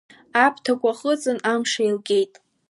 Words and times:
Аԥҭақәа 0.45 0.91
хыҵын, 0.99 1.39
амш 1.51 1.71
еилгеит. 1.83 2.33